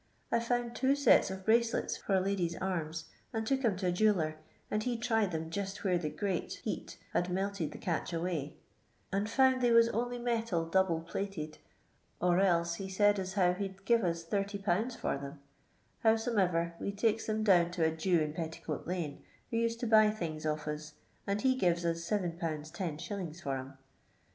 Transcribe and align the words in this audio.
I 0.31 0.39
found 0.39 0.75
two 0.75 0.95
sets 0.95 1.29
of 1.29 1.45
bracelets 1.45 1.95
for 1.95 2.15
a 2.15 2.19
lady's 2.19 2.55
arms, 2.57 3.05
and 3.31 3.45
took 3.45 3.63
'em 3.63 3.75
to 3.75 3.85
a 3.89 3.91
jeweller, 3.91 4.37
and 4.71 4.81
he 4.81 4.97
tried 4.97 5.31
them 5.31 5.51
jist 5.51 5.83
where 5.83 5.99
the" 5.99 6.09
great" 6.19 6.53
heat 6.63 6.97
had 7.13 7.29
melted 7.29 7.71
the 7.71 7.77
catch 7.77 8.11
away, 8.11 8.55
and 9.13 9.29
found 9.29 9.61
they 9.61 9.69
was 9.71 9.89
only 9.89 10.17
metal 10.17 10.65
double 10.65 11.01
phited, 11.03 11.59
or 12.19 12.39
else 12.39 12.73
he 12.81 12.89
said 12.89 13.19
as 13.19 13.37
now 13.37 13.53
he 13.53 13.67
'd 13.67 13.85
give 13.85 14.01
ns 14.03 14.23
thirty 14.23 14.57
pounds 14.57 14.95
for 14.95 15.19
them; 15.19 15.39
howsomever, 16.03 16.73
we 16.79 16.91
takes 16.91 17.27
them 17.27 17.43
down 17.43 17.69
to 17.69 17.85
a 17.85 17.91
Jew 17.95 18.21
in 18.21 18.33
Petticoat 18.33 18.87
lane, 18.87 19.21
who 19.51 19.57
used 19.57 19.79
to 19.81 19.85
buy 19.85 20.09
things 20.09 20.47
of 20.47 20.65
US, 20.67 20.93
and 21.27 21.41
he 21.41 21.55
givea 21.55 21.85
us 21.85 22.09
7^ 22.09 22.39
lOf. 22.39 23.39
for 23.43 23.53
*em. 23.57 23.77